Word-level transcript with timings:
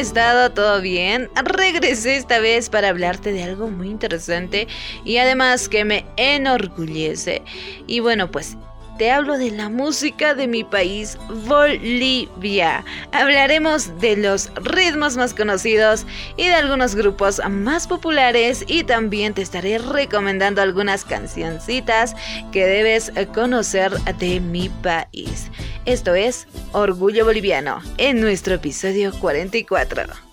estado? 0.00 0.50
¿Todo 0.50 0.80
bien? 0.80 1.28
Regresé 1.34 2.16
esta 2.16 2.40
vez 2.40 2.70
para 2.70 2.88
hablarte 2.88 3.32
de 3.32 3.42
algo 3.42 3.68
muy 3.68 3.88
interesante 3.88 4.66
y 5.04 5.18
además 5.18 5.68
que 5.68 5.84
me 5.84 6.06
enorgullece. 6.16 7.42
Y 7.86 8.00
bueno, 8.00 8.30
pues 8.30 8.56
te 9.00 9.10
hablo 9.10 9.38
de 9.38 9.50
la 9.50 9.70
música 9.70 10.34
de 10.34 10.46
mi 10.46 10.62
país, 10.62 11.16
Bolivia. 11.46 12.84
Hablaremos 13.12 13.98
de 13.98 14.14
los 14.18 14.52
ritmos 14.56 15.16
más 15.16 15.32
conocidos 15.32 16.04
y 16.36 16.48
de 16.48 16.54
algunos 16.56 16.94
grupos 16.94 17.40
más 17.48 17.86
populares 17.86 18.62
y 18.66 18.84
también 18.84 19.32
te 19.32 19.40
estaré 19.40 19.78
recomendando 19.78 20.60
algunas 20.60 21.06
cancioncitas 21.06 22.14
que 22.52 22.66
debes 22.66 23.10
conocer 23.32 23.90
de 24.18 24.38
mi 24.38 24.68
país. 24.68 25.50
Esto 25.86 26.14
es 26.14 26.46
Orgullo 26.72 27.24
Boliviano 27.24 27.80
en 27.96 28.20
nuestro 28.20 28.56
episodio 28.56 29.12
44. 29.18 30.29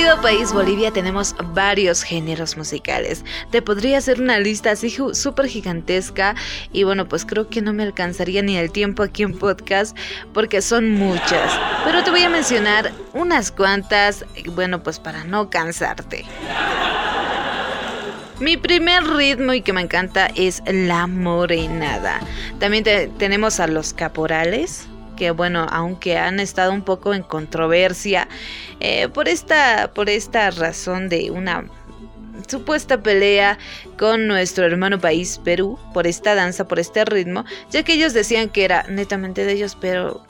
Querido 0.00 0.22
país 0.22 0.50
Bolivia 0.54 0.90
tenemos 0.90 1.36
varios 1.52 2.02
géneros 2.02 2.56
musicales. 2.56 3.22
Te 3.50 3.60
podría 3.60 3.98
hacer 3.98 4.18
una 4.18 4.38
lista 4.38 4.70
así 4.70 4.88
súper 5.12 5.46
gigantesca 5.46 6.34
y 6.72 6.84
bueno, 6.84 7.06
pues 7.06 7.26
creo 7.26 7.50
que 7.50 7.60
no 7.60 7.74
me 7.74 7.82
alcanzaría 7.82 8.40
ni 8.40 8.56
el 8.56 8.72
tiempo 8.72 9.02
aquí 9.02 9.24
en 9.24 9.36
podcast 9.36 9.94
porque 10.32 10.62
son 10.62 10.92
muchas. 10.92 11.52
Pero 11.84 12.02
te 12.02 12.10
voy 12.10 12.22
a 12.22 12.30
mencionar 12.30 12.92
unas 13.12 13.52
cuantas, 13.52 14.24
bueno, 14.54 14.82
pues 14.82 14.98
para 14.98 15.24
no 15.24 15.50
cansarte. 15.50 16.24
Mi 18.38 18.56
primer 18.56 19.04
ritmo 19.04 19.52
y 19.52 19.60
que 19.60 19.74
me 19.74 19.82
encanta 19.82 20.28
es 20.34 20.62
la 20.66 21.06
morenada. 21.08 22.20
También 22.58 22.84
tenemos 23.18 23.60
a 23.60 23.66
los 23.66 23.92
caporales, 23.92 24.88
que 25.20 25.32
bueno, 25.32 25.66
aunque 25.70 26.16
han 26.16 26.40
estado 26.40 26.72
un 26.72 26.80
poco 26.80 27.12
en 27.12 27.22
controversia 27.22 28.26
eh, 28.80 29.06
por, 29.08 29.28
esta, 29.28 29.90
por 29.92 30.08
esta 30.08 30.50
razón 30.50 31.10
de 31.10 31.30
una 31.30 31.66
supuesta 32.48 33.02
pelea 33.02 33.58
con 33.98 34.26
nuestro 34.26 34.64
hermano 34.64 34.98
país 34.98 35.38
Perú 35.44 35.78
por 35.92 36.06
esta 36.06 36.34
danza, 36.34 36.66
por 36.66 36.78
este 36.78 37.04
ritmo, 37.04 37.44
ya 37.70 37.82
que 37.82 37.92
ellos 37.92 38.14
decían 38.14 38.48
que 38.48 38.64
era 38.64 38.84
netamente 38.88 39.44
de 39.44 39.52
ellos, 39.52 39.76
pero 39.78 40.24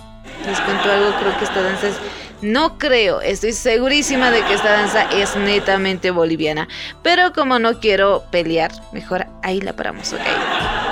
les 0.45 0.59
cuento 0.59 0.91
algo, 0.91 1.17
creo 1.21 1.39
que 1.39 1.45
esta 1.45 1.63
danza 1.63 1.87
es... 1.87 1.95
No 2.43 2.77
creo, 2.77 3.21
estoy 3.21 3.53
segurísima 3.53 4.33
de 4.33 4.43
que 4.43 4.55
esta 4.55 4.73
danza 4.73 5.03
es 5.13 5.37
netamente 5.37 6.11
boliviana, 6.11 6.67
pero 7.05 7.33
como 7.33 7.61
no 7.61 7.79
quiero 7.79 8.25
pelear, 8.33 8.73
mejor 8.93 9.29
ahí 9.45 9.61
la 9.61 9.75
paramos, 9.75 10.13
ok. 10.15 10.90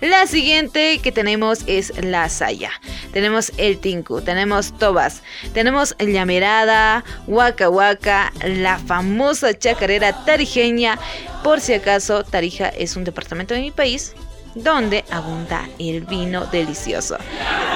La 0.00 0.26
siguiente 0.26 0.98
que 1.02 1.12
tenemos 1.12 1.60
es 1.66 1.92
la 2.02 2.30
saya. 2.30 2.70
Tenemos 3.12 3.52
el 3.58 3.78
tinku, 3.78 4.22
tenemos 4.22 4.72
tobas, 4.78 5.22
tenemos 5.52 5.94
llamerada, 5.98 7.04
huaca 7.26 7.68
huaca, 7.68 8.32
la 8.42 8.78
famosa 8.78 9.52
chacarera 9.52 10.24
tarijeña. 10.24 10.98
Por 11.44 11.60
si 11.60 11.74
acaso, 11.74 12.24
Tarija 12.24 12.68
es 12.68 12.96
un 12.96 13.04
departamento 13.04 13.52
de 13.52 13.60
mi 13.60 13.70
país 13.70 14.14
donde 14.54 15.04
abunda 15.10 15.68
el 15.78 16.00
vino 16.00 16.46
delicioso. 16.46 17.18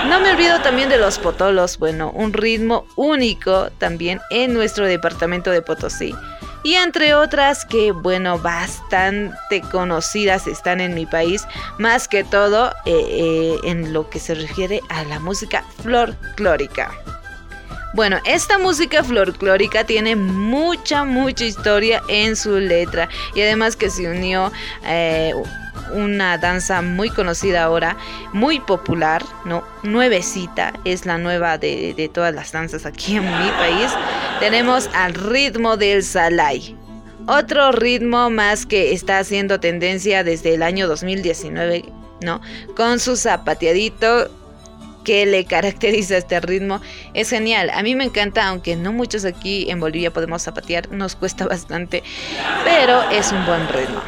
No 0.08 0.18
me 0.20 0.30
olvido 0.30 0.60
también 0.62 0.88
de 0.88 0.96
los 0.96 1.18
potolos, 1.18 1.78
bueno, 1.78 2.10
un 2.14 2.32
ritmo 2.32 2.86
único 2.96 3.70
también 3.78 4.20
en 4.30 4.54
nuestro 4.54 4.86
departamento 4.86 5.50
de 5.50 5.60
Potosí 5.60 6.14
y 6.64 6.74
entre 6.74 7.14
otras 7.14 7.64
que, 7.64 7.92
bueno, 7.92 8.38
bastante 8.38 9.60
conocidas 9.70 10.48
están 10.48 10.80
en 10.80 10.94
mi 10.94 11.06
país, 11.06 11.46
más 11.78 12.08
que 12.08 12.24
todo 12.24 12.70
eh, 12.86 13.06
eh, 13.08 13.56
en 13.64 13.92
lo 13.92 14.10
que 14.10 14.18
se 14.18 14.34
refiere 14.34 14.80
a 14.88 15.04
la 15.04 15.20
música 15.20 15.62
folclórica. 15.82 16.90
Bueno, 17.92 18.18
esta 18.24 18.58
música 18.58 19.04
folclórica 19.04 19.84
tiene 19.84 20.16
mucha, 20.16 21.04
mucha 21.04 21.44
historia 21.44 22.02
en 22.08 22.34
su 22.34 22.58
letra 22.58 23.08
y 23.36 23.42
además 23.42 23.76
que 23.76 23.88
se 23.88 24.08
unió 24.08 24.50
eh, 24.84 25.32
una 25.92 26.38
danza 26.38 26.82
muy 26.82 27.10
conocida 27.10 27.62
ahora, 27.62 27.96
muy 28.32 28.58
popular, 28.58 29.22
¿no? 29.44 29.62
Nuevecita, 29.82 30.72
es 30.84 31.06
la 31.06 31.18
nueva 31.18 31.58
de, 31.58 31.94
de 31.94 32.08
todas 32.08 32.34
las 32.34 32.50
danzas 32.50 32.84
aquí 32.86 33.16
en 33.16 33.24
mi 33.24 33.50
país. 33.50 33.92
Tenemos 34.40 34.90
al 34.92 35.14
ritmo 35.14 35.76
del 35.76 36.02
salay. 36.02 36.76
Otro 37.26 37.72
ritmo 37.72 38.28
más 38.30 38.66
que 38.66 38.92
está 38.92 39.18
haciendo 39.18 39.58
tendencia 39.60 40.24
desde 40.24 40.54
el 40.54 40.62
año 40.62 40.86
2019, 40.86 41.84
¿no? 42.20 42.40
Con 42.76 43.00
su 43.00 43.16
zapateadito 43.16 44.30
que 45.04 45.24
le 45.26 45.44
caracteriza 45.44 46.16
este 46.16 46.40
ritmo 46.40 46.80
es 47.14 47.30
genial. 47.30 47.70
A 47.70 47.82
mí 47.82 47.94
me 47.94 48.04
encanta, 48.04 48.48
aunque 48.48 48.76
no 48.76 48.92
muchos 48.92 49.24
aquí 49.24 49.70
en 49.70 49.80
Bolivia 49.80 50.12
podemos 50.12 50.42
zapatear, 50.42 50.90
nos 50.90 51.14
cuesta 51.14 51.46
bastante, 51.46 52.02
pero 52.64 53.02
es 53.10 53.30
un 53.32 53.46
buen 53.46 53.68
ritmo. 53.68 54.00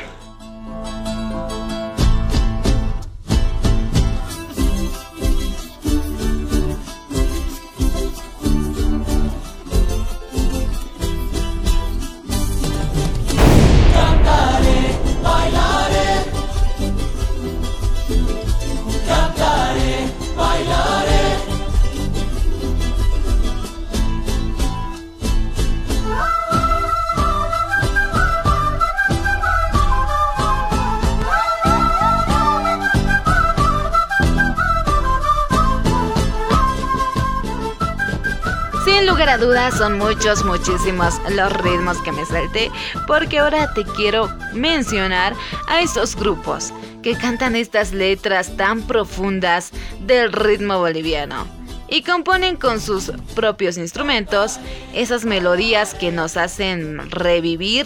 Lugar 39.26 39.40
a 39.40 39.44
dudas 39.44 39.78
son 39.78 39.98
muchos, 39.98 40.44
muchísimos 40.44 41.14
los 41.30 41.52
ritmos 41.54 41.98
que 42.02 42.12
me 42.12 42.24
salté, 42.26 42.70
porque 43.08 43.40
ahora 43.40 43.72
te 43.74 43.82
quiero 43.82 44.28
mencionar 44.52 45.34
a 45.66 45.80
estos 45.80 46.14
grupos 46.14 46.72
que 47.02 47.16
cantan 47.16 47.56
estas 47.56 47.92
letras 47.92 48.56
tan 48.56 48.82
profundas 48.82 49.72
del 50.06 50.32
ritmo 50.32 50.78
boliviano 50.78 51.44
y 51.88 52.02
componen 52.02 52.54
con 52.54 52.80
sus 52.80 53.10
propios 53.34 53.78
instrumentos 53.78 54.60
esas 54.94 55.24
melodías 55.24 55.94
que 55.94 56.12
nos 56.12 56.36
hacen 56.36 57.10
revivir 57.10 57.84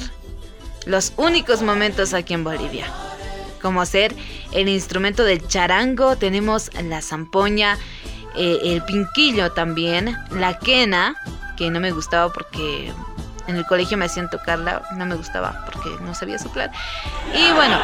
los 0.84 1.14
únicos 1.16 1.62
momentos 1.62 2.12
aquí 2.12 2.34
en 2.34 2.44
Bolivia. 2.44 2.86
Como 3.62 3.86
ser 3.86 4.14
el 4.52 4.68
instrumento 4.68 5.24
del 5.24 5.46
charango, 5.48 6.16
tenemos 6.16 6.70
la 6.82 7.00
zampoña, 7.00 7.78
eh, 8.36 8.58
el 8.64 8.82
pinquillo 8.82 9.52
también, 9.52 10.16
la 10.30 10.58
quena, 10.58 11.16
que 11.56 11.70
no 11.70 11.80
me 11.80 11.92
gustaba 11.92 12.32
porque 12.32 12.92
en 13.46 13.56
el 13.56 13.66
colegio 13.66 13.96
me 13.96 14.06
hacían 14.06 14.30
tocarla, 14.30 14.82
no 14.96 15.06
me 15.06 15.14
gustaba 15.14 15.64
porque 15.64 15.90
no 16.02 16.14
sabía 16.14 16.38
soplar. 16.38 16.70
Y 17.34 17.52
bueno, 17.52 17.78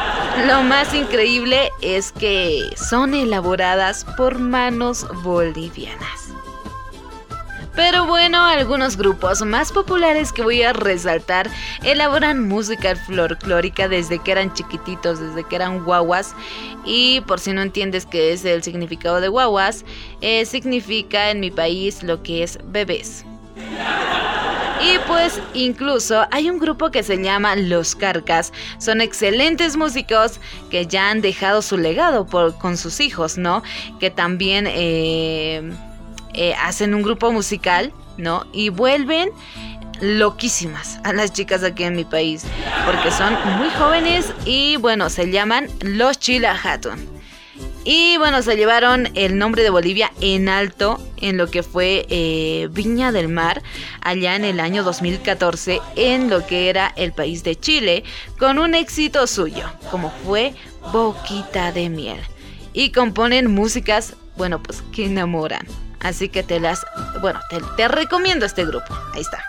lo 0.47 0.63
más 0.63 0.93
increíble 0.93 1.69
es 1.81 2.11
que 2.11 2.69
son 2.77 3.13
elaboradas 3.13 4.05
por 4.17 4.39
manos 4.39 5.05
bolivianas. 5.23 6.36
Pero 7.77 8.07
bueno, 8.07 8.43
algunos 8.43 8.97
grupos 8.97 9.43
más 9.43 9.71
populares 9.71 10.33
que 10.33 10.41
voy 10.41 10.63
a 10.63 10.73
resaltar 10.73 11.47
elaboran 11.83 12.47
música 12.47 12.95
folclórica 12.95 13.87
desde 13.87 14.17
que 14.17 14.31
eran 14.31 14.51
chiquititos, 14.51 15.19
desde 15.19 15.43
que 15.43 15.57
eran 15.57 15.85
guaguas. 15.85 16.33
Y 16.85 17.21
por 17.21 17.39
si 17.39 17.53
no 17.53 17.61
entiendes 17.61 18.07
qué 18.07 18.33
es 18.33 18.43
el 18.45 18.63
significado 18.63 19.21
de 19.21 19.27
guaguas, 19.27 19.85
eh, 20.21 20.43
significa 20.45 21.29
en 21.29 21.39
mi 21.39 21.51
país 21.51 22.01
lo 22.01 22.23
que 22.23 22.41
es 22.41 22.57
bebés. 22.63 23.23
Y 24.81 24.97
pues 25.05 25.39
incluso 25.53 26.25
hay 26.31 26.49
un 26.49 26.57
grupo 26.57 26.89
que 26.89 27.03
se 27.03 27.21
llama 27.21 27.55
Los 27.55 27.93
Carcas. 27.93 28.53
Son 28.79 29.01
excelentes 29.01 29.77
músicos 29.77 30.39
que 30.71 30.87
ya 30.87 31.11
han 31.11 31.21
dejado 31.21 31.61
su 31.61 31.77
legado 31.77 32.25
con 32.25 32.75
sus 32.75 32.99
hijos, 33.01 33.37
¿no? 33.37 33.61
Que 33.99 34.09
también 34.09 34.65
eh, 34.67 35.61
eh, 36.37 36.53
hacen 36.53 36.93
un 36.93 37.01
grupo 37.01 37.31
musical, 37.31 37.91
¿no? 38.17 38.45
Y 38.53 38.69
vuelven 38.69 39.31
loquísimas 39.99 40.99
a 41.03 41.13
las 41.13 41.33
chicas 41.33 41.63
aquí 41.63 41.83
en 41.83 41.95
mi 41.95 42.05
país. 42.05 42.43
Porque 42.85 43.11
son 43.11 43.33
muy 43.57 43.69
jóvenes 43.71 44.31
y 44.45 44.77
bueno, 44.77 45.09
se 45.09 45.29
llaman 45.31 45.67
Los 45.81 46.19
Chila 46.19 46.57
Hatton. 46.61 47.17
Y 47.83 48.17
bueno, 48.17 48.41
se 48.41 48.57
llevaron 48.57 49.07
el 49.15 49.37
nombre 49.37 49.63
de 49.63 49.69
Bolivia 49.69 50.11
en 50.19 50.49
alto 50.49 50.99
en 51.21 51.37
lo 51.37 51.49
que 51.49 51.63
fue 51.63 52.05
eh, 52.09 52.67
Viña 52.69 53.13
del 53.13 53.29
Mar, 53.29 53.63
allá 54.01 54.35
en 54.35 54.43
el 54.43 54.59
año 54.59 54.83
2014, 54.83 55.79
en 55.95 56.29
lo 56.29 56.45
que 56.45 56.69
era 56.69 56.91
el 56.97 57.13
país 57.13 57.45
de 57.45 57.55
Chile, 57.55 58.03
con 58.37 58.59
un 58.59 58.75
éxito 58.75 59.25
suyo, 59.25 59.63
como 59.89 60.11
fue 60.25 60.53
Boquita 60.91 61.71
de 61.71 61.89
Miel. 61.89 62.19
Y 62.73 62.91
componen 62.91 63.49
músicas, 63.49 64.17
bueno, 64.35 64.61
pues 64.61 64.83
que 64.93 65.05
enamoran. 65.05 65.65
Así 66.07 66.29
que 66.29 66.41
te 66.41 66.61
las, 66.61 66.85
bueno, 67.19 67.41
te, 67.75 67.87
recomiendo 67.89 68.45
este 68.45 68.63
grupo. 68.63 68.97
Ahí 69.13 69.19
está. 69.19 69.43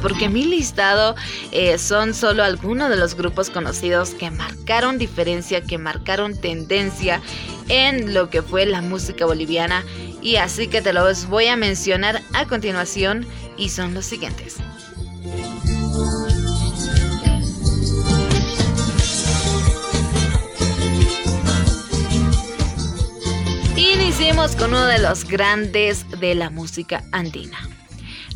Porque 0.00 0.30
mi 0.30 0.44
listado 0.44 1.14
eh, 1.52 1.76
son 1.76 2.14
solo 2.14 2.42
algunos 2.42 2.88
de 2.88 2.96
los 2.96 3.14
grupos 3.14 3.50
conocidos 3.50 4.10
que 4.10 4.30
marcaron 4.30 4.96
diferencia, 4.96 5.60
que 5.60 5.76
marcaron 5.76 6.34
tendencia 6.40 7.20
en 7.68 8.14
lo 8.14 8.30
que 8.30 8.40
fue 8.40 8.64
la 8.64 8.80
música 8.80 9.26
boliviana 9.26 9.84
y 10.22 10.36
así 10.36 10.68
que 10.68 10.80
te 10.80 10.94
los 10.94 11.26
voy 11.26 11.48
a 11.48 11.56
mencionar 11.56 12.22
a 12.32 12.46
continuación 12.46 13.26
y 13.58 13.68
son 13.68 13.92
los 13.92 14.06
siguientes. 14.06 14.56
Iniciemos 23.76 24.56
con 24.56 24.70
uno 24.70 24.86
de 24.86 25.00
los 25.00 25.24
grandes 25.24 26.08
de 26.18 26.34
la 26.34 26.48
música 26.48 27.04
andina 27.12 27.75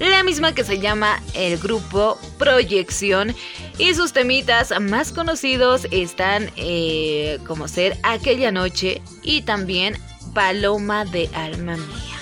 la 0.08 0.22
misma 0.22 0.54
que 0.54 0.64
se 0.64 0.78
llama 0.78 1.22
el 1.34 1.58
grupo 1.58 2.18
Proyección 2.38 3.34
y 3.76 3.94
sus 3.94 4.12
temitas 4.12 4.72
más 4.80 5.12
conocidos 5.12 5.86
están 5.90 6.50
eh, 6.56 7.38
como 7.46 7.68
ser 7.68 7.98
Aquella 8.02 8.50
Noche 8.50 9.02
y 9.22 9.42
también 9.42 9.98
Paloma 10.34 11.04
de 11.04 11.28
Alma 11.34 11.76
Mía. 11.76 12.18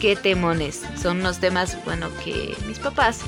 Qué 0.00 0.16
temones, 0.16 0.82
son 1.00 1.20
unos 1.20 1.38
temas, 1.38 1.82
bueno, 1.86 2.10
que 2.22 2.54
mis 2.66 2.78
papás 2.78 3.20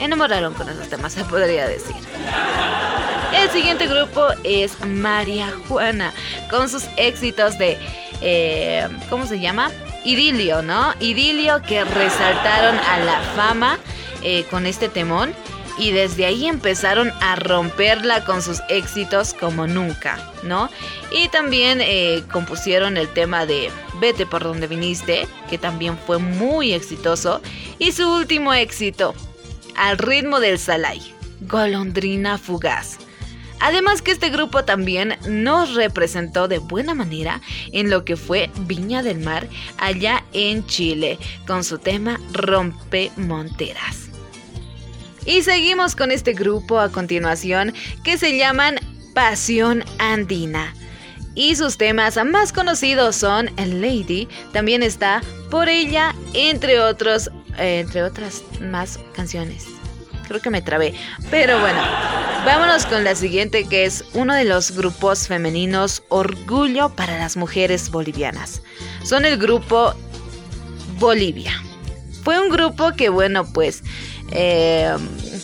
enamoraron 0.00 0.52
con 0.52 0.68
esos 0.68 0.88
temas, 0.88 1.14
se 1.14 1.24
podría 1.24 1.66
decir. 1.66 1.96
El 3.34 3.48
siguiente 3.50 3.86
grupo 3.86 4.28
es 4.42 4.78
María 4.84 5.52
Juana, 5.66 6.12
con 6.50 6.68
sus 6.68 6.84
éxitos 6.96 7.56
de, 7.58 7.78
eh, 8.20 8.86
¿cómo 9.08 9.26
se 9.26 9.40
llama? 9.40 9.70
Idilio, 10.04 10.62
¿no? 10.62 10.94
Idilio 11.00 11.62
que 11.62 11.84
resaltaron 11.84 12.76
a 12.76 12.98
la 13.00 13.20
fama 13.34 13.78
eh, 14.22 14.44
con 14.50 14.66
este 14.66 14.88
temón 14.88 15.34
y 15.78 15.90
desde 15.90 16.26
ahí 16.26 16.46
empezaron 16.46 17.10
a 17.20 17.36
romperla 17.36 18.24
con 18.24 18.42
sus 18.42 18.60
éxitos 18.68 19.34
como 19.34 19.66
nunca, 19.66 20.18
¿no? 20.42 20.70
Y 21.10 21.28
también 21.28 21.80
eh, 21.80 22.22
compusieron 22.30 22.96
el 22.96 23.08
tema 23.08 23.46
de 23.46 23.70
Vete 24.00 24.26
por 24.26 24.44
donde 24.44 24.66
viniste, 24.66 25.26
que 25.50 25.58
también 25.58 25.98
fue 25.98 26.18
muy 26.18 26.72
exitoso, 26.72 27.40
y 27.78 27.92
su 27.92 28.08
último 28.08 28.52
éxito, 28.52 29.14
Al 29.76 29.98
ritmo 29.98 30.38
del 30.38 30.58
Salai, 30.60 31.00
Golondrina 31.40 32.38
Fugaz. 32.38 32.98
Además 33.64 34.02
que 34.02 34.10
este 34.10 34.28
grupo 34.28 34.66
también 34.66 35.16
nos 35.26 35.74
representó 35.74 36.48
de 36.48 36.58
buena 36.58 36.92
manera 36.94 37.40
en 37.72 37.88
lo 37.88 38.04
que 38.04 38.14
fue 38.14 38.50
Viña 38.66 39.02
del 39.02 39.20
Mar 39.20 39.48
allá 39.78 40.22
en 40.34 40.66
Chile 40.66 41.18
con 41.46 41.64
su 41.64 41.78
tema 41.78 42.20
Rompe 42.34 43.10
Monteras. 43.16 44.10
Y 45.24 45.44
seguimos 45.44 45.96
con 45.96 46.10
este 46.10 46.34
grupo 46.34 46.78
a 46.78 46.92
continuación 46.92 47.72
que 48.02 48.18
se 48.18 48.36
llaman 48.36 48.78
Pasión 49.14 49.82
Andina. 49.98 50.74
Y 51.34 51.56
sus 51.56 51.78
temas 51.78 52.22
más 52.22 52.52
conocidos 52.52 53.16
son 53.16 53.50
Lady, 53.56 54.28
también 54.52 54.82
está 54.82 55.22
Por 55.50 55.70
ella, 55.70 56.14
entre 56.34 56.80
otros, 56.80 57.30
eh, 57.56 57.80
entre 57.80 58.02
otras 58.02 58.42
más 58.60 58.98
canciones. 59.14 59.64
Creo 60.26 60.40
que 60.40 60.50
me 60.50 60.62
trabé. 60.62 60.94
Pero 61.30 61.60
bueno, 61.60 61.80
vámonos 62.44 62.86
con 62.86 63.04
la 63.04 63.14
siguiente 63.14 63.64
que 63.64 63.84
es 63.84 64.04
uno 64.14 64.34
de 64.34 64.44
los 64.44 64.72
grupos 64.72 65.28
femeninos 65.28 66.02
Orgullo 66.08 66.90
para 66.90 67.18
las 67.18 67.36
mujeres 67.36 67.90
bolivianas. 67.90 68.62
Son 69.02 69.24
el 69.24 69.38
grupo 69.38 69.94
Bolivia. 70.98 71.52
Fue 72.22 72.40
un 72.40 72.48
grupo 72.48 72.92
que, 72.92 73.10
bueno, 73.10 73.44
pues 73.44 73.82
eh, 74.32 74.94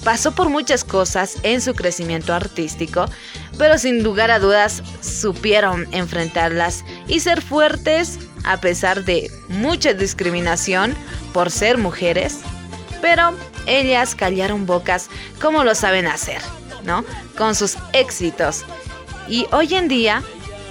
pasó 0.02 0.32
por 0.32 0.48
muchas 0.48 0.82
cosas 0.84 1.36
en 1.42 1.60
su 1.60 1.74
crecimiento 1.74 2.32
artístico, 2.32 3.04
pero 3.58 3.76
sin 3.76 4.02
lugar 4.02 4.30
a 4.30 4.38
dudas 4.38 4.82
supieron 5.02 5.86
enfrentarlas 5.92 6.84
y 7.06 7.20
ser 7.20 7.42
fuertes 7.42 8.18
a 8.44 8.58
pesar 8.58 9.04
de 9.04 9.30
mucha 9.48 9.92
discriminación 9.92 10.94
por 11.34 11.50
ser 11.50 11.76
mujeres 11.76 12.40
pero 13.00 13.34
ellas 13.66 14.14
callaron 14.14 14.66
bocas 14.66 15.08
como 15.40 15.64
lo 15.64 15.74
saben 15.74 16.06
hacer, 16.06 16.40
¿no? 16.84 17.04
Con 17.36 17.54
sus 17.54 17.76
éxitos. 17.92 18.64
Y 19.28 19.46
hoy 19.52 19.74
en 19.74 19.88
día, 19.88 20.22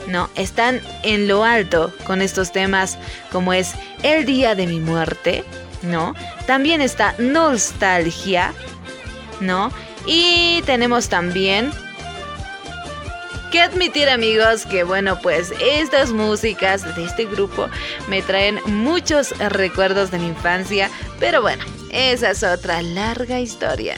¿no? 0.08 0.30
Están 0.36 0.82
en 1.04 1.28
lo 1.28 1.44
alto 1.44 1.94
con 2.06 2.22
estos 2.22 2.52
temas 2.52 2.98
como 3.32 3.54
es 3.54 3.74
El 4.04 4.26
Día 4.26 4.56
de 4.56 4.68
mi 4.68 4.80
Muerte, 4.80 5.44
¿no? 5.82 6.16
También 6.46 6.82
está 6.82 7.16
Nostalgia, 7.20 8.54
¿no? 9.40 9.72
Y 10.06 10.62
tenemos 10.66 11.10
también 11.10 11.72
que 13.52 13.62
admitir 13.62 14.10
amigos 14.10 14.66
que 14.66 14.84
bueno 14.84 15.20
pues 15.22 15.54
estas 15.60 16.12
músicas 16.12 16.96
de 16.96 17.06
este 17.06 17.26
grupo 17.26 17.68
me 18.08 18.22
traen 18.22 18.60
muchos 18.66 19.36
recuerdos 19.40 20.12
de 20.12 20.20
mi 20.20 20.28
infancia, 20.28 20.90
pero 21.20 21.42
bueno, 21.42 21.64
esa 21.90 22.32
es 22.32 22.44
otra 22.44 22.82
larga 22.82 23.40
historia. 23.40 23.96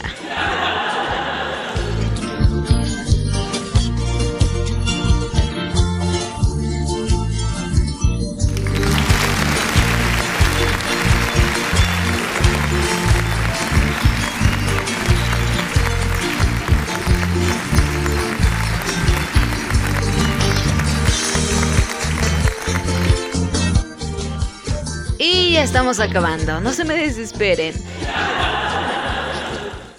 Estamos 25.23 25.99
acabando, 25.99 26.59
no 26.59 26.73
se 26.73 26.83
me 26.83 26.95
desesperen. 26.95 27.75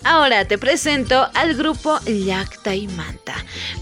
Ahora 0.03 0.45
te 0.47 0.59
presento 0.59 1.29
al 1.35 1.55
grupo 1.55 2.01
Yacta 2.01 2.75
y 2.75 2.89
Manta, 2.89 3.35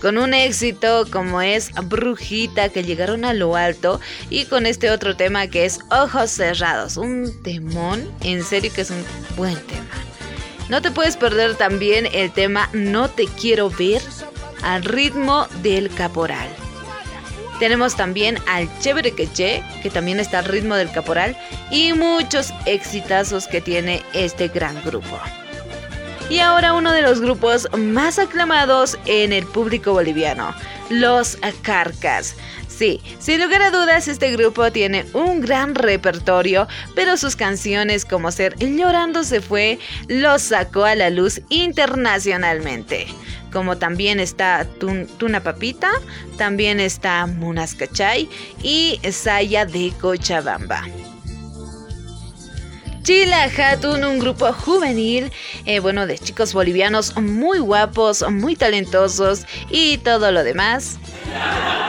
con 0.03 0.19
un 0.19 0.35
éxito 0.35 1.07
como 1.11 1.41
es 1.41 1.73
Brujita, 1.85 2.69
que 2.69 2.85
llegaron 2.85 3.25
a 3.25 3.33
lo 3.33 3.57
alto, 3.57 4.01
y 4.29 4.45
con 4.45 4.67
este 4.67 4.91
otro 4.91 5.17
tema 5.17 5.47
que 5.47 5.65
es 5.65 5.81
Ojos 5.91 6.31
Cerrados, 6.31 6.99
un 6.99 7.43
temón, 7.43 8.07
en 8.21 8.45
serio 8.45 8.71
que 8.75 8.83
es 8.83 8.91
un 8.91 9.03
buen 9.37 9.57
tema. 9.67 9.89
No 10.69 10.83
te 10.83 10.91
puedes 10.91 11.17
perder 11.17 11.57
también 11.57 12.07
el 12.13 12.31
tema 12.31 12.69
No 12.75 13.09
te 13.09 13.25
quiero 13.27 13.71
ver 13.71 14.03
al 14.63 14.85
ritmo 14.85 15.49
del 15.63 15.89
caporal. 15.89 16.49
Tenemos 17.61 17.95
también 17.95 18.39
al 18.49 18.69
Chévere 18.81 19.13
Queche, 19.13 19.63
que 19.83 19.91
también 19.91 20.19
está 20.19 20.39
al 20.39 20.47
ritmo 20.47 20.77
del 20.77 20.91
caporal, 20.91 21.37
y 21.71 21.93
muchos 21.93 22.55
exitazos 22.65 23.47
que 23.47 23.61
tiene 23.61 24.03
este 24.15 24.49
gran 24.49 24.83
grupo. 24.83 25.21
Y 26.31 26.39
ahora 26.39 26.73
uno 26.73 26.93
de 26.93 27.03
los 27.03 27.21
grupos 27.21 27.69
más 27.77 28.19
aclamados 28.19 28.99
en 29.05 29.35
el 29.35 29.45
público 29.45 29.93
boliviano, 29.93 30.55
los 30.89 31.37
Carcas. 31.61 32.35
Sí, 32.67 33.03
sin 33.19 33.43
lugar 33.43 33.61
a 33.61 33.71
dudas 33.71 34.09
este 34.09 34.31
grupo 34.31 34.73
tiene 34.73 35.05
un 35.13 35.43
gran 35.43 35.75
repertorio, 35.75 36.67
pero 36.95 37.19
sus 37.19 37.37
canciones 37.37 38.07
como 38.07 38.33
ser 38.33 38.57
Llorando 38.59 39.23
se 39.23 39.43
fue 39.43 39.79
los 40.09 40.41
sacó 40.41 40.85
a 40.85 40.95
la 40.95 41.11
luz 41.11 41.43
internacionalmente 41.51 43.07
como 43.53 43.79
también 43.79 44.21
está 44.21 44.67
Tuna 45.19 45.41
Papita, 45.41 45.91
también 46.37 46.81
está 46.81 47.27
Munas 47.27 47.75
Cachay 47.75 48.29
y 48.63 49.01
Saya 49.11 49.67
de 49.67 49.93
Cochabamba. 50.01 50.85
Chila 53.03 53.45
Hatun, 53.45 54.05
un 54.05 54.19
grupo 54.19 54.53
juvenil, 54.53 55.33
eh, 55.65 55.81
bueno, 55.81 56.07
de 56.07 56.19
chicos 56.19 56.53
bolivianos 56.53 57.17
muy 57.17 57.59
guapos, 57.59 58.25
muy 58.31 58.57
talentosos 58.57 59.47
y 59.71 59.99
todo 59.99 60.31
lo 60.33 60.45
demás. 60.45 60.99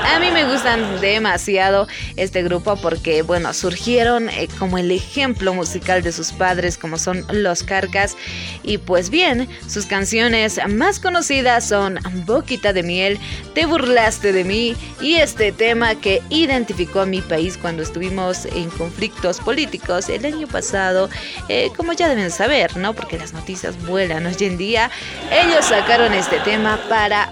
A 0.03 0.19
mí 0.19 0.31
me 0.31 0.45
gustan 0.45 0.99
demasiado 0.99 1.87
este 2.15 2.43
grupo 2.43 2.75
porque, 2.75 3.21
bueno, 3.21 3.53
surgieron 3.53 4.29
eh, 4.29 4.47
como 4.59 4.77
el 4.77 4.91
ejemplo 4.91 5.53
musical 5.53 6.01
de 6.01 6.11
sus 6.11 6.31
padres, 6.31 6.77
como 6.77 6.97
son 6.97 7.25
los 7.31 7.63
Carcas. 7.63 8.17
Y 8.63 8.77
pues 8.77 9.09
bien, 9.09 9.47
sus 9.67 9.85
canciones 9.85 10.59
más 10.67 10.99
conocidas 10.99 11.67
son 11.67 11.99
Boquita 12.25 12.73
de 12.73 12.83
Miel, 12.83 13.19
Te 13.53 13.65
burlaste 13.65 14.31
de 14.33 14.43
mí 14.43 14.75
y 15.01 15.15
este 15.15 15.51
tema 15.51 15.95
que 15.95 16.21
identificó 16.29 17.01
a 17.01 17.05
mi 17.05 17.21
país 17.21 17.57
cuando 17.57 17.83
estuvimos 17.83 18.45
en 18.45 18.69
conflictos 18.71 19.39
políticos 19.39 20.09
el 20.09 20.25
año 20.25 20.47
pasado, 20.47 21.00
eh, 21.47 21.71
como 21.75 21.93
ya 21.93 22.09
deben 22.09 22.31
saber, 22.31 22.77
¿no? 22.77 22.93
Porque 22.93 23.17
las 23.17 23.33
noticias 23.33 23.75
vuelan 23.85 24.25
hoy 24.25 24.35
en 24.39 24.57
día. 24.57 24.91
Ellos 25.31 25.65
sacaron 25.65 26.13
este 26.13 26.39
tema 26.39 26.79
para 26.89 27.31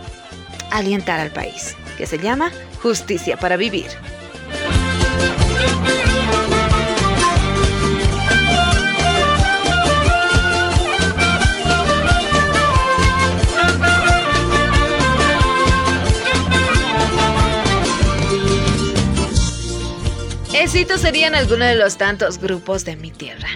alientar 0.72 1.20
al 1.20 1.32
país 1.32 1.76
que 1.98 2.06
se 2.06 2.18
llama 2.18 2.52
Justicia 2.82 3.38
para 3.38 3.58
Vivir. 3.58 3.88
Éxitos 20.54 21.02
serían 21.02 21.36
algunos 21.36 21.68
de 21.68 21.76
los 21.76 21.98
tantos 21.98 22.40
grupos 22.40 22.84
de 22.84 22.96
mi 22.96 23.12
tierra. 23.12 23.48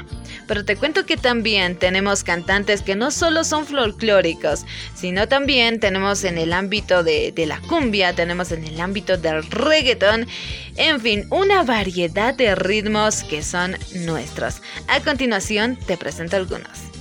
Pero 0.48 0.64
te 0.64 0.76
cuento 0.76 1.06
que 1.06 1.18
también 1.18 1.76
tenemos 1.78 2.24
cantantes 2.24 2.82
que 2.82 2.96
no 2.96 3.10
solo 3.10 3.44
son 3.44 3.66
folclóricos, 3.66 4.66
sino 4.94 5.28
también 5.28 5.80
tenemos 5.80 6.24
en 6.24 6.38
el 6.38 6.54
ámbito 6.54 7.04
de, 7.04 7.32
de 7.32 7.46
la 7.48 7.60
cumbia, 7.62 8.14
tenemos 8.14 8.52
en 8.52 8.64
el 8.66 8.80
ámbito 8.80 9.18
del 9.18 9.44
reggaeton, 9.44 10.28
en 10.76 11.02
fin, 11.02 11.26
una 11.32 11.64
variedad 11.64 12.36
de 12.36 12.54
ritmos 12.54 13.24
que 13.24 13.42
son 13.42 13.76
nuestros. 13.96 14.62
A 14.88 15.00
continuación 15.00 15.78
te 15.88 15.98
presento 15.98 16.36
algunos. 16.36 16.93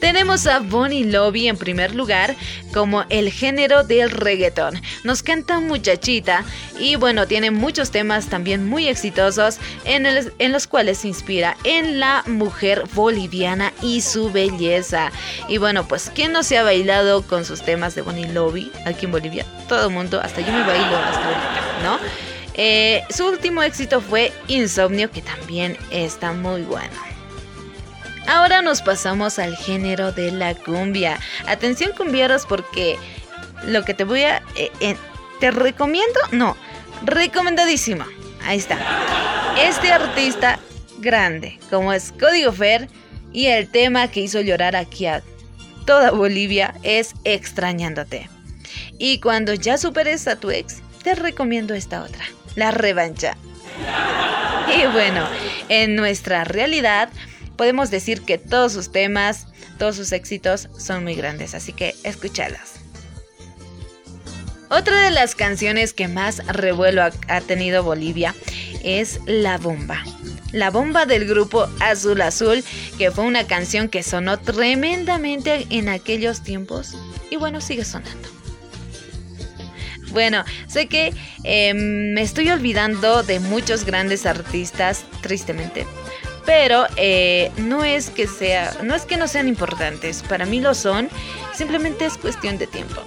Tenemos 0.00 0.46
a 0.46 0.60
Bonnie 0.60 1.04
Lobby 1.04 1.48
en 1.48 1.58
primer 1.58 1.94
lugar 1.94 2.34
como 2.72 3.04
el 3.10 3.30
género 3.30 3.84
del 3.84 4.10
reggaeton. 4.10 4.80
Nos 5.04 5.22
canta 5.22 5.60
muchachita 5.60 6.44
y 6.78 6.96
bueno, 6.96 7.26
tiene 7.26 7.50
muchos 7.50 7.90
temas 7.90 8.28
también 8.28 8.66
muy 8.66 8.88
exitosos 8.88 9.58
en, 9.84 10.52
los 10.52 10.66
cuales 10.66 10.98
se 10.98 11.08
inspira 11.08 11.56
en 11.64 12.00
la 12.00 12.24
mujer 12.26 12.84
boliviana 12.94 13.74
y 13.82 14.00
su 14.00 14.32
belleza. 14.32 15.12
Y 15.48 15.58
bueno, 15.58 15.86
pues 15.86 16.10
¿quién 16.14 16.32
no 16.32 16.42
se 16.42 16.56
ha 16.56 16.62
bailado 16.62 17.22
con 17.22 17.44
sus 17.44 17.62
temas 17.62 17.94
de 17.94 18.02
Bonnie 18.02 18.32
Lobby 18.32 18.72
aquí 18.86 19.04
en 19.04 19.12
Bolivia? 19.12 19.44
Todo 19.68 19.88
el 19.88 19.92
mundo, 19.92 20.18
hasta 20.20 20.40
yo 20.40 20.52
me 20.52 20.62
bailo 20.62 20.96
hasta 20.96 21.24
ahorita, 21.24 21.82
¿no? 21.84 21.98
Eh, 22.54 23.04
su 23.10 23.26
último 23.26 23.62
éxito 23.62 24.00
fue 24.00 24.32
Insomnio, 24.48 25.10
que 25.10 25.22
también 25.22 25.76
está 25.90 26.32
muy 26.32 26.62
bueno. 26.62 27.09
Ahora 28.30 28.62
nos 28.62 28.80
pasamos 28.80 29.40
al 29.40 29.56
género 29.56 30.12
de 30.12 30.30
la 30.30 30.54
cumbia. 30.54 31.18
Atención 31.48 31.90
cumbieros 31.96 32.46
porque 32.46 32.96
lo 33.64 33.84
que 33.84 33.92
te 33.92 34.04
voy 34.04 34.22
a... 34.22 34.40
Eh, 34.54 34.70
eh, 34.78 34.96
te 35.40 35.50
recomiendo, 35.50 36.20
no, 36.30 36.56
recomendadísimo. 37.04 38.04
Ahí 38.44 38.58
está. 38.58 38.78
Este 39.60 39.90
artista 39.90 40.60
grande, 40.98 41.58
como 41.70 41.92
es 41.92 42.12
Código 42.20 42.52
Fer, 42.52 42.88
y 43.32 43.46
el 43.46 43.68
tema 43.68 44.06
que 44.06 44.20
hizo 44.20 44.40
llorar 44.40 44.76
aquí 44.76 45.06
a 45.06 45.24
toda 45.84 46.12
Bolivia 46.12 46.74
es 46.84 47.14
Extrañándote. 47.24 48.30
Y 48.96 49.18
cuando 49.18 49.54
ya 49.54 49.76
superes 49.76 50.28
a 50.28 50.36
tu 50.36 50.52
ex, 50.52 50.82
te 51.02 51.16
recomiendo 51.16 51.74
esta 51.74 52.04
otra, 52.04 52.24
La 52.54 52.70
Revancha. 52.70 53.36
Y 54.72 54.86
bueno, 54.86 55.26
en 55.68 55.96
nuestra 55.96 56.44
realidad 56.44 57.08
podemos 57.60 57.90
decir 57.90 58.22
que 58.22 58.38
todos 58.38 58.72
sus 58.72 58.90
temas, 58.90 59.46
todos 59.78 59.94
sus 59.94 60.12
éxitos 60.12 60.70
son 60.78 61.02
muy 61.04 61.14
grandes, 61.14 61.54
así 61.54 61.74
que 61.74 61.94
escúchalas. 62.04 62.76
Otra 64.70 65.02
de 65.02 65.10
las 65.10 65.34
canciones 65.34 65.92
que 65.92 66.08
más 66.08 66.38
revuelo 66.46 67.02
ha, 67.02 67.40
tenido 67.42 67.82
Bolivia 67.82 68.34
es 68.82 69.20
La 69.26 69.58
Bomba. 69.58 70.02
La 70.52 70.70
Bomba 70.70 71.04
del 71.04 71.26
grupo 71.26 71.68
Azul 71.80 72.22
Azul, 72.22 72.64
que 72.96 73.10
fue 73.10 73.24
una 73.24 73.46
canción 73.46 73.90
que 73.90 74.02
sonó 74.02 74.38
tremendamente 74.38 75.66
en 75.68 75.90
aquellos 75.90 76.42
tiempos 76.42 76.96
y 77.28 77.36
bueno, 77.36 77.60
sigue 77.60 77.84
sonando. 77.84 78.26
Bueno, 80.12 80.46
sé 80.66 80.86
que 80.86 81.12
em, 81.44 82.14
me 82.14 82.22
estoy 82.22 82.48
olvidando 82.48 83.22
de 83.22 83.38
muchos 83.38 83.84
grandes 83.84 84.24
artistas, 84.24 85.04
tristemente, 85.20 85.86
pero 86.50 86.84
eh, 86.96 87.52
no 87.58 87.84
es 87.84 88.10
que 88.10 88.26
sea, 88.26 88.76
no 88.82 88.96
es 88.96 89.06
que 89.06 89.16
no 89.16 89.28
sean 89.28 89.46
importantes, 89.46 90.24
para 90.24 90.46
mí 90.46 90.60
lo 90.60 90.74
son, 90.74 91.08
simplemente 91.54 92.06
es 92.06 92.18
cuestión 92.18 92.58
de 92.58 92.66
tiempo. 92.66 93.00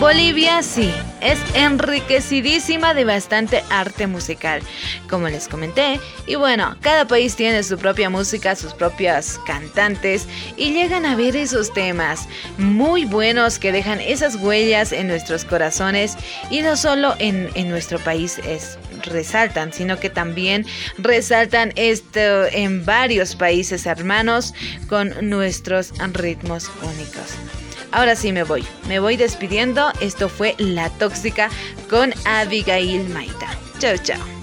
Bolivia 0.00 0.60
sí, 0.64 0.92
es 1.24 1.38
enriquecidísima 1.54 2.94
de 2.94 3.04
bastante 3.04 3.64
arte 3.70 4.06
musical, 4.06 4.62
como 5.08 5.28
les 5.28 5.48
comenté. 5.48 5.98
Y 6.26 6.34
bueno, 6.34 6.76
cada 6.80 7.06
país 7.06 7.34
tiene 7.34 7.62
su 7.62 7.78
propia 7.78 8.10
música, 8.10 8.54
sus 8.54 8.74
propias 8.74 9.40
cantantes 9.46 10.26
y 10.56 10.72
llegan 10.72 11.06
a 11.06 11.16
ver 11.16 11.36
esos 11.36 11.72
temas 11.72 12.28
muy 12.58 13.04
buenos 13.04 13.58
que 13.58 13.72
dejan 13.72 14.00
esas 14.00 14.36
huellas 14.36 14.92
en 14.92 15.08
nuestros 15.08 15.44
corazones 15.44 16.16
y 16.50 16.60
no 16.60 16.76
solo 16.76 17.14
en, 17.18 17.44
nuestro 17.68 17.98
país 17.98 18.38
es, 18.46 18.78
resaltan, 19.04 19.72
sino 19.72 19.98
que 19.98 20.10
también 20.10 20.66
resaltan 20.98 21.72
esto 21.76 22.44
en 22.52 22.84
varios 22.84 23.34
países 23.34 23.86
hermanos 23.86 24.52
con 24.88 25.14
nuestros 25.28 25.92
ritmos 26.12 26.70
únicos. 26.82 27.36
Ahora 27.94 28.16
sí 28.16 28.32
me 28.32 28.42
voy. 28.42 28.64
Me 28.88 28.98
voy 28.98 29.16
despidiendo. 29.16 29.92
Esto 30.00 30.28
fue 30.28 30.56
La 30.58 30.90
Tóxica 30.90 31.48
con 31.88 32.12
Abigail 32.24 33.08
Maita. 33.10 33.46
Chao, 33.78 33.96
chao. 33.98 34.33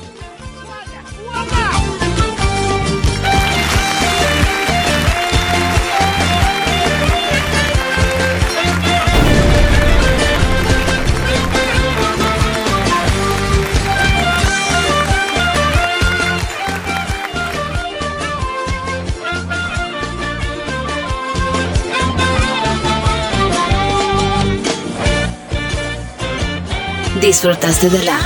Disfrutaste 27.32 27.90
de 27.90 28.04
la 28.04 28.20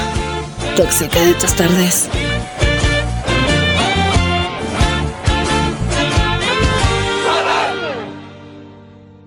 tóxica 0.76 1.22
de 1.22 1.36
tus 1.36 1.54
tardes. 1.54 2.10